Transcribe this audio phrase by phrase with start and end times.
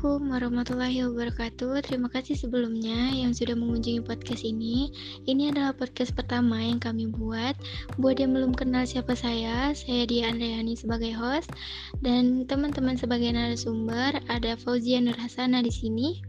[0.00, 1.84] Assalamualaikum warahmatullahi wabarakatuh.
[1.84, 4.88] Terima kasih sebelumnya yang sudah mengunjungi podcast ini.
[5.28, 7.52] Ini adalah podcast pertama yang kami buat.
[8.00, 11.52] Buat yang belum kenal siapa saya, saya Dia Andreani sebagai host
[12.00, 16.24] dan teman-teman sebagai narasumber ada Fauzia Nur Hasana di sini.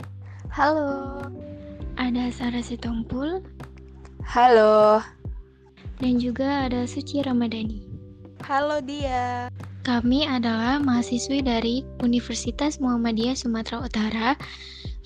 [0.51, 1.23] Halo.
[1.95, 3.39] Ada Sarah Sitompul.
[4.27, 4.99] Halo.
[6.03, 7.87] Dan juga ada Suci Ramadhani.
[8.43, 9.47] Halo dia.
[9.81, 14.29] Kami adalah mahasiswi dari Universitas Muhammadiyah Sumatera Utara,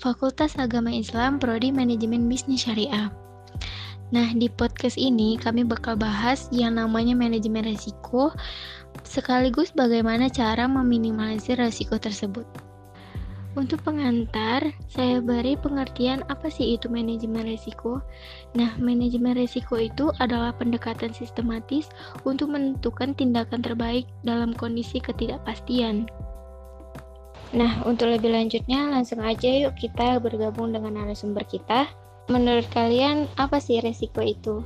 [0.04, 3.08] Fakultas Agama Islam, Prodi Manajemen Bisnis Syariah.
[4.12, 8.36] Nah, di podcast ini kami bakal bahas yang namanya manajemen resiko,
[9.00, 12.44] sekaligus bagaimana cara meminimalisir resiko tersebut.
[13.56, 18.04] Untuk pengantar, saya beri pengertian apa sih itu manajemen risiko.
[18.52, 21.88] Nah, manajemen risiko itu adalah pendekatan sistematis
[22.28, 26.04] untuk menentukan tindakan terbaik dalam kondisi ketidakpastian.
[27.56, 31.88] Nah, untuk lebih lanjutnya, langsung aja yuk kita bergabung dengan narasumber kita.
[32.28, 34.60] Menurut kalian, apa sih risiko itu?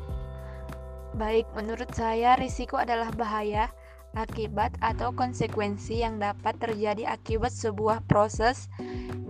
[1.14, 3.70] Baik, menurut saya risiko adalah bahaya
[4.14, 8.66] akibat atau konsekuensi yang dapat terjadi akibat sebuah proses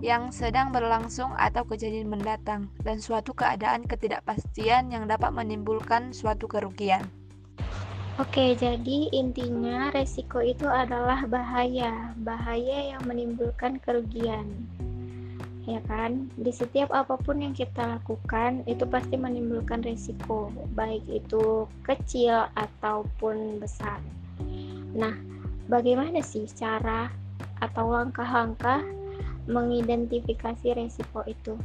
[0.01, 7.05] yang sedang berlangsung atau kejadian mendatang dan suatu keadaan ketidakpastian yang dapat menimbulkan suatu kerugian.
[8.19, 14.45] Oke, jadi intinya resiko itu adalah bahaya, bahaya yang menimbulkan kerugian.
[15.65, 16.27] Ya kan?
[16.35, 23.61] Di setiap apa pun yang kita lakukan itu pasti menimbulkan resiko, baik itu kecil ataupun
[23.61, 24.01] besar.
[24.91, 25.15] Nah,
[25.71, 27.11] bagaimana sih cara
[27.63, 28.83] atau langkah-langkah
[29.47, 31.55] mengidentifikasi resiko itu?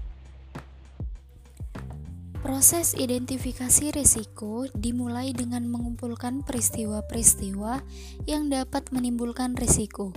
[2.47, 7.82] Proses identifikasi risiko dimulai dengan mengumpulkan peristiwa-peristiwa
[8.30, 10.14] yang dapat menimbulkan risiko.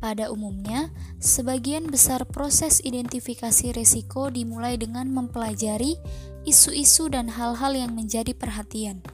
[0.00, 0.88] Pada umumnya,
[1.20, 6.00] sebagian besar proses identifikasi risiko dimulai dengan mempelajari
[6.48, 9.04] isu-isu dan hal-hal yang menjadi perhatian.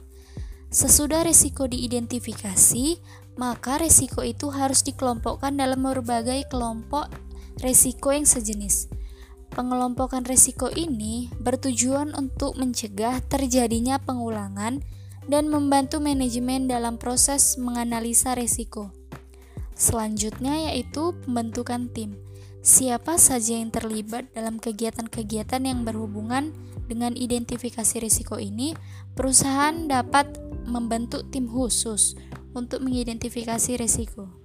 [0.73, 2.97] Sesudah risiko diidentifikasi,
[3.33, 7.09] maka risiko itu harus dikelompokkan dalam berbagai kelompok
[7.61, 8.89] risiko yang sejenis.
[9.53, 14.81] Pengelompokan risiko ini bertujuan untuk mencegah terjadinya pengulangan
[15.29, 18.89] dan membantu manajemen dalam proses menganalisa risiko.
[19.77, 22.17] Selanjutnya yaitu pembentukan tim.
[22.63, 26.55] Siapa saja yang terlibat dalam kegiatan-kegiatan yang berhubungan
[26.87, 28.71] dengan identifikasi risiko ini,
[29.13, 32.15] perusahaan dapat membentuk tim khusus
[32.53, 34.43] untuk mengidentifikasi risiko.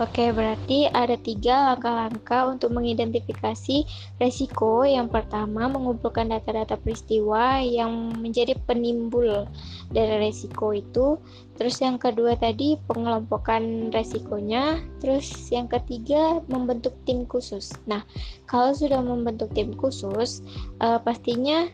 [0.00, 3.84] Oke, berarti ada tiga langkah-langkah untuk mengidentifikasi
[4.16, 4.82] resiko.
[4.88, 9.46] Yang pertama, mengumpulkan data-data peristiwa yang menjadi penimbul
[9.92, 11.20] dari resiko itu.
[11.60, 14.80] Terus yang kedua tadi, pengelompokan resikonya.
[15.04, 17.70] Terus yang ketiga, membentuk tim khusus.
[17.84, 18.02] Nah,
[18.48, 20.40] kalau sudah membentuk tim khusus,
[20.80, 21.68] uh, pastinya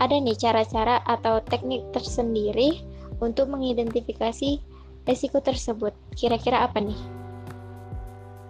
[0.00, 2.80] ada nih cara-cara atau teknik tersendiri
[3.20, 4.62] untuk mengidentifikasi
[5.08, 5.96] resiko tersebut.
[6.12, 7.00] Kira-kira apa nih?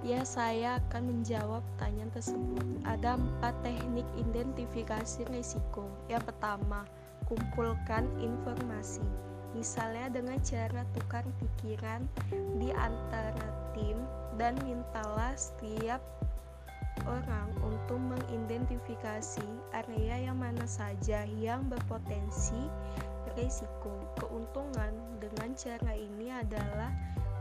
[0.02, 2.66] Ya, saya akan menjawab pertanyaan tersebut.
[2.82, 5.86] Ada empat teknik identifikasi risiko.
[6.10, 6.82] Yang pertama,
[7.30, 9.04] kumpulkan informasi.
[9.54, 12.02] Misalnya dengan cara tukar pikiran
[12.58, 14.02] di antara tim
[14.38, 16.02] dan mintalah setiap
[17.06, 22.66] orang untuk mengidentifikasi area yang mana saja yang berpotensi
[23.38, 23.94] risiko.
[24.18, 24.90] Keuntungan
[25.22, 26.90] dengan cara ini adalah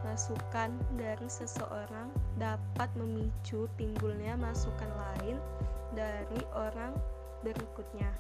[0.06, 5.42] masukan dari seseorang dapat memicu timbulnya masukan lain
[5.98, 6.94] dari orang
[7.42, 8.14] berikutnya.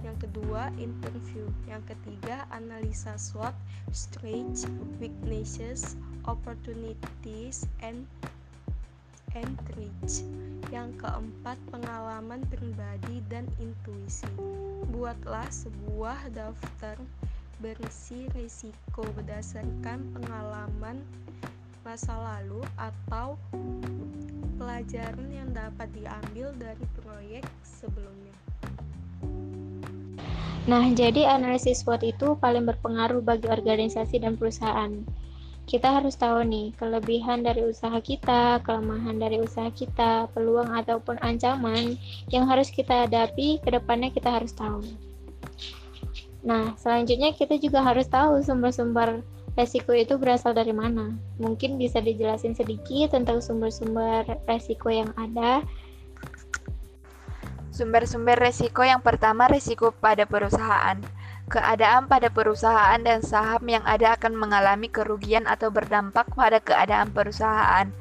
[0.00, 1.48] Yang kedua, interview.
[1.68, 3.56] Yang ketiga, analisa SWOT,
[3.92, 4.68] strengths,
[5.00, 8.08] weaknesses, opportunities, and
[9.34, 9.54] and.
[10.72, 14.26] Yang keempat, pengalaman pribadi dan intuisi.
[14.90, 16.98] Buatlah sebuah daftar
[17.62, 20.98] berisi risiko berdasarkan pengalaman
[21.86, 23.38] masa lalu atau
[24.58, 28.34] pelajaran yang dapat diambil dari proyek sebelumnya.
[30.64, 35.04] Nah, jadi analisis SWOT itu paling berpengaruh bagi organisasi dan perusahaan
[35.64, 41.96] kita harus tahu nih kelebihan dari usaha kita, kelemahan dari usaha kita, peluang ataupun ancaman
[42.28, 44.84] yang harus kita hadapi ke depannya kita harus tahu.
[46.44, 49.24] Nah, selanjutnya kita juga harus tahu sumber-sumber
[49.56, 51.16] resiko itu berasal dari mana.
[51.40, 55.64] Mungkin bisa dijelasin sedikit tentang sumber-sumber resiko yang ada.
[57.72, 61.00] Sumber-sumber resiko yang pertama resiko pada perusahaan.
[61.54, 67.94] Keadaan pada perusahaan dan saham yang ada akan mengalami kerugian atau berdampak pada keadaan perusahaan.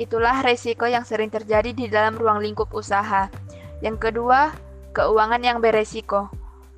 [0.00, 3.28] Itulah resiko yang sering terjadi di dalam ruang lingkup usaha.
[3.84, 4.56] Yang kedua,
[4.96, 6.32] keuangan yang beresiko.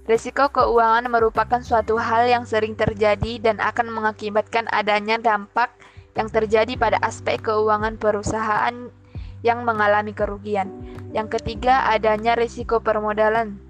[0.06, 5.70] Resiko keuangan merupakan suatu hal yang sering terjadi dan akan mengakibatkan adanya dampak
[6.14, 8.90] yang terjadi pada aspek keuangan perusahaan
[9.42, 10.70] yang mengalami kerugian.
[11.10, 13.65] Yang ketiga, adanya risiko permodalan.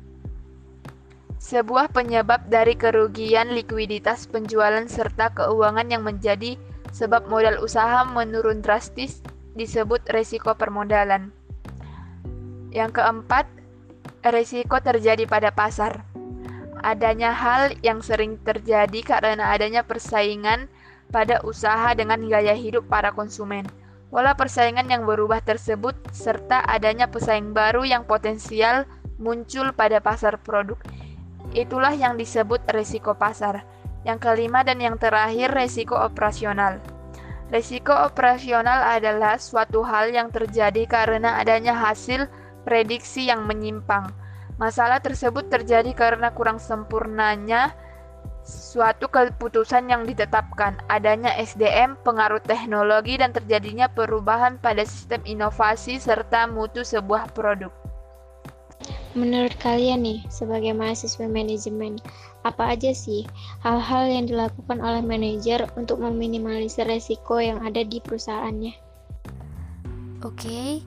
[1.46, 6.58] Sebuah penyebab dari kerugian likuiditas penjualan serta keuangan yang menjadi
[6.90, 9.22] sebab modal usaha menurun drastis
[9.54, 11.31] disebut risiko permodalan.
[12.75, 13.46] Yang keempat,
[14.26, 16.02] risiko terjadi pada pasar
[16.82, 20.66] adanya hal yang sering terjadi karena adanya persaingan
[21.14, 23.62] pada usaha dengan gaya hidup para konsumen.
[24.10, 28.82] Pola persaingan yang berubah tersebut serta adanya pesaing baru yang potensial
[29.22, 30.78] muncul pada pasar produk.
[31.56, 33.64] Itulah yang disebut risiko pasar.
[34.05, 36.79] Yang kelima dan yang terakhir risiko operasional.
[37.49, 42.29] Risiko operasional adalah suatu hal yang terjadi karena adanya hasil
[42.69, 44.26] prediksi yang menyimpang
[44.56, 47.76] Masalah tersebut terjadi karena kurang sempurnanya
[48.47, 56.49] suatu keputusan yang ditetapkan, adanya SDM, pengaruh teknologi, dan terjadinya perubahan pada sistem inovasi serta
[56.49, 57.69] mutu sebuah produk.
[59.16, 61.96] Menurut kalian nih, sebagai mahasiswa manajemen,
[62.44, 63.24] apa aja sih
[63.64, 68.76] hal-hal yang dilakukan oleh manajer untuk meminimalisir resiko yang ada di perusahaannya?
[70.20, 70.84] Oke,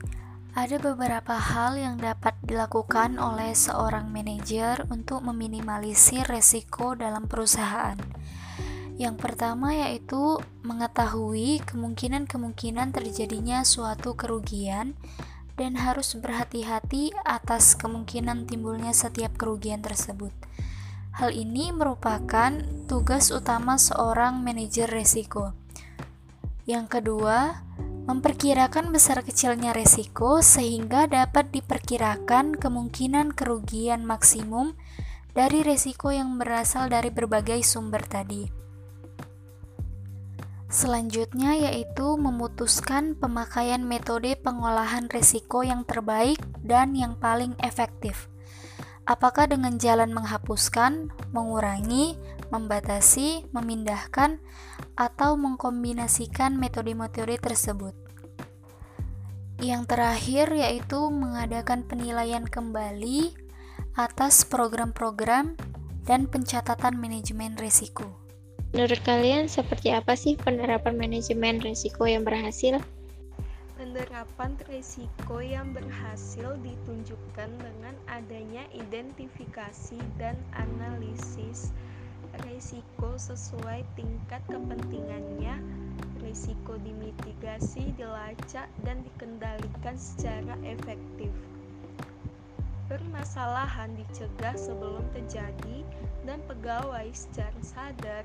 [0.54, 7.98] ada beberapa hal yang dapat dilakukan oleh seorang manajer untuk meminimalisir resiko dalam perusahaan.
[8.94, 14.94] Yang pertama yaitu mengetahui kemungkinan-kemungkinan terjadinya suatu kerugian
[15.60, 20.32] dan harus berhati-hati atas kemungkinan timbulnya setiap kerugian tersebut.
[21.20, 25.52] Hal ini merupakan tugas utama seorang manajer resiko.
[26.64, 27.60] Yang kedua,
[28.08, 34.72] memperkirakan besar kecilnya resiko sehingga dapat diperkirakan kemungkinan kerugian maksimum
[35.36, 38.59] dari resiko yang berasal dari berbagai sumber tadi.
[40.70, 48.30] Selanjutnya yaitu memutuskan pemakaian metode pengolahan resiko yang terbaik dan yang paling efektif.
[49.02, 52.14] Apakah dengan jalan menghapuskan, mengurangi,
[52.54, 54.38] membatasi, memindahkan,
[54.94, 57.96] atau mengkombinasikan metode-metode tersebut.
[59.58, 63.34] Yang terakhir yaitu mengadakan penilaian kembali
[63.98, 65.58] atas program-program
[66.06, 68.19] dan pencatatan manajemen risiko.
[68.70, 72.78] Menurut kalian seperti apa sih penerapan manajemen risiko yang berhasil?
[73.74, 81.74] Penerapan risiko yang berhasil ditunjukkan dengan adanya identifikasi dan analisis
[82.46, 85.58] risiko sesuai tingkat kepentingannya,
[86.22, 91.34] risiko dimitigasi, dilacak, dan dikendalikan secara efektif.
[92.86, 95.82] Permasalahan dicegah sebelum terjadi
[96.26, 98.24] dan pegawai secara sadar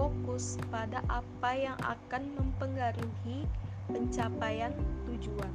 [0.00, 3.44] fokus pada apa yang akan mempengaruhi
[3.92, 4.72] pencapaian
[5.04, 5.52] tujuan.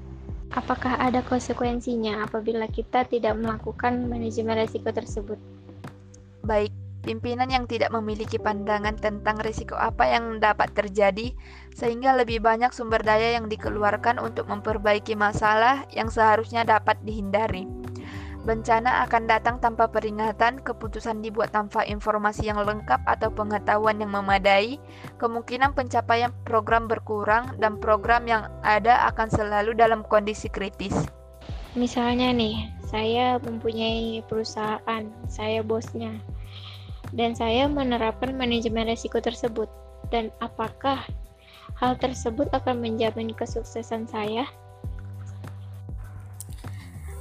[0.54, 5.42] Apakah ada konsekuensinya apabila kita tidak melakukan manajemen risiko tersebut?
[6.46, 6.70] Baik,
[7.02, 11.34] pimpinan yang tidak memiliki pandangan tentang risiko apa yang dapat terjadi,
[11.74, 17.66] sehingga lebih banyak sumber daya yang dikeluarkan untuk memperbaiki masalah yang seharusnya dapat dihindari.
[18.46, 24.78] Bencana akan datang tanpa peringatan, keputusan dibuat tanpa informasi yang lengkap atau pengetahuan yang memadai,
[25.18, 30.94] kemungkinan pencapaian program berkurang, dan program yang ada akan selalu dalam kondisi kritis.
[31.74, 36.14] Misalnya nih, saya mempunyai perusahaan, saya bosnya
[37.14, 39.72] dan saya menerapkan manajemen risiko tersebut.
[40.14, 41.02] Dan apakah
[41.82, 44.46] hal tersebut akan menjamin kesuksesan saya?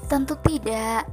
[0.05, 1.09] Tentu tidak.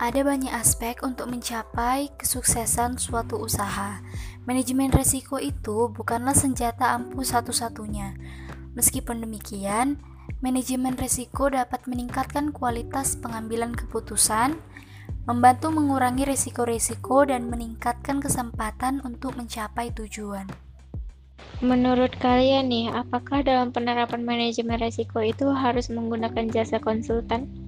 [0.00, 4.00] Ada banyak aspek untuk mencapai kesuksesan suatu usaha.
[4.46, 8.16] Manajemen risiko itu bukanlah senjata ampuh satu-satunya.
[8.78, 10.00] Meskipun demikian,
[10.40, 14.56] manajemen risiko dapat meningkatkan kualitas pengambilan keputusan,
[15.28, 20.48] membantu mengurangi risiko-risiko dan meningkatkan kesempatan untuk mencapai tujuan.
[21.60, 27.59] Menurut kalian nih, apakah dalam penerapan manajemen risiko itu harus menggunakan jasa konsultan?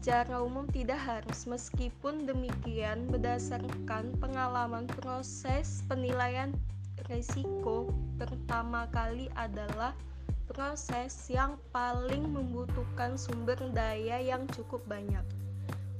[0.00, 6.56] Secara umum tidak harus, meskipun demikian berdasarkan pengalaman proses penilaian
[7.12, 9.92] risiko pertama kali adalah
[10.48, 15.20] proses yang paling membutuhkan sumber daya yang cukup banyak.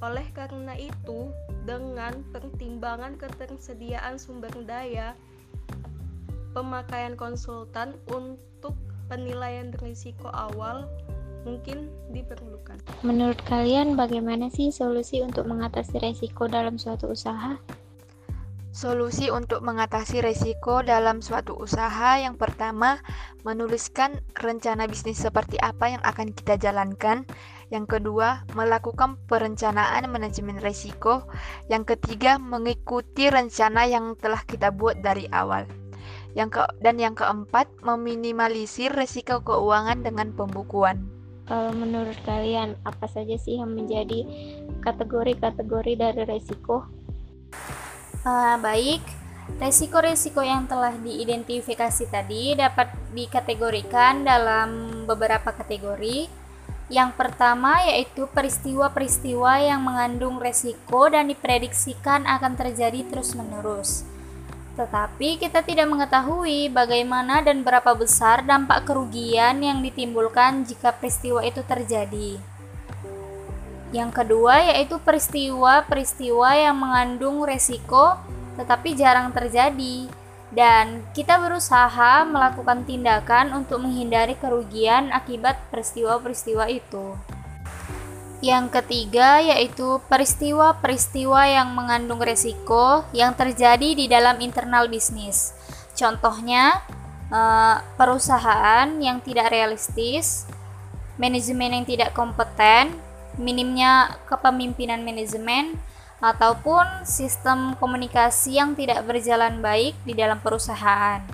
[0.00, 1.28] Oleh karena itu,
[1.68, 5.12] dengan pertimbangan ketersediaan sumber daya,
[6.56, 8.72] pemakaian konsultan untuk
[9.12, 10.88] penilaian risiko awal
[11.44, 12.78] mungkin diperlukan.
[13.06, 17.56] Menurut kalian bagaimana sih solusi untuk mengatasi resiko dalam suatu usaha?
[18.70, 23.02] Solusi untuk mengatasi resiko dalam suatu usaha yang pertama,
[23.42, 27.26] menuliskan rencana bisnis seperti apa yang akan kita jalankan.
[27.74, 31.26] Yang kedua, melakukan perencanaan manajemen resiko.
[31.66, 35.66] Yang ketiga, mengikuti rencana yang telah kita buat dari awal.
[36.38, 41.19] Yang ke dan yang keempat, meminimalisir resiko keuangan dengan pembukuan.
[41.50, 44.22] Kalau menurut kalian, apa saja sih yang menjadi
[44.86, 46.86] kategori-kategori dari resiko?
[48.22, 49.02] Uh, baik,
[49.58, 56.30] resiko-resiko yang telah diidentifikasi tadi dapat dikategorikan dalam beberapa kategori.
[56.86, 64.06] Yang pertama yaitu peristiwa-peristiwa yang mengandung resiko dan diprediksikan akan terjadi terus-menerus.
[64.80, 71.60] Tetapi kita tidak mengetahui bagaimana dan berapa besar dampak kerugian yang ditimbulkan jika peristiwa itu
[71.60, 72.40] terjadi.
[73.92, 78.16] Yang kedua yaitu peristiwa-peristiwa yang mengandung resiko
[78.56, 80.08] tetapi jarang terjadi
[80.48, 87.20] dan kita berusaha melakukan tindakan untuk menghindari kerugian akibat peristiwa-peristiwa itu.
[88.40, 95.52] Yang ketiga yaitu peristiwa-peristiwa yang mengandung resiko yang terjadi di dalam internal bisnis.
[95.92, 96.80] Contohnya,
[97.28, 100.48] eh, perusahaan yang tidak realistis,
[101.20, 102.96] manajemen yang tidak kompeten,
[103.36, 105.76] minimnya kepemimpinan manajemen,
[106.20, 111.24] ataupun sistem komunikasi yang tidak berjalan baik di dalam perusahaan.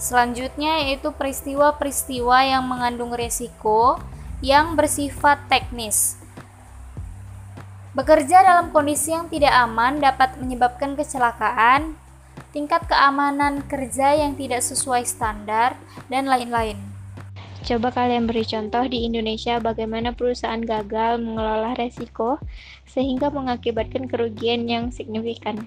[0.00, 4.00] Selanjutnya yaitu peristiwa-peristiwa yang mengandung resiko
[4.38, 6.18] yang bersifat teknis.
[7.98, 11.98] Bekerja dalam kondisi yang tidak aman dapat menyebabkan kecelakaan,
[12.54, 15.74] tingkat keamanan kerja yang tidak sesuai standar,
[16.06, 16.78] dan lain-lain.
[17.66, 22.38] Coba kalian beri contoh di Indonesia bagaimana perusahaan gagal mengelola resiko
[22.86, 25.66] sehingga mengakibatkan kerugian yang signifikan.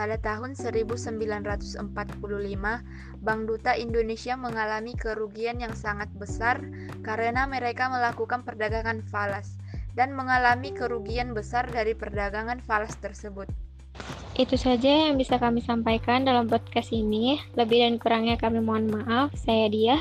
[0.00, 1.76] Pada tahun 1945,
[3.20, 6.56] Bank Duta Indonesia mengalami kerugian yang sangat besar
[7.04, 9.60] karena mereka melakukan perdagangan falas
[9.92, 13.44] dan mengalami kerugian besar dari perdagangan falas tersebut.
[14.40, 17.36] Itu saja yang bisa kami sampaikan dalam podcast ini.
[17.60, 19.36] Lebih dan kurangnya kami mohon maaf.
[19.36, 20.00] Saya Dia.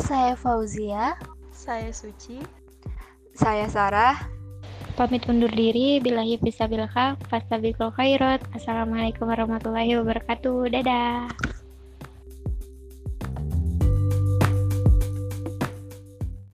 [0.00, 1.20] Saya Fauzia.
[1.52, 2.40] Saya Suci.
[3.36, 4.41] Saya Sarah.
[4.92, 5.98] Pamit undur diri.
[6.04, 7.16] Bilahi fisabilha.
[7.32, 8.44] Fastabiqul khairat.
[8.52, 10.68] Assalamualaikum warahmatullahi wabarakatuh.
[10.68, 11.51] Dadah.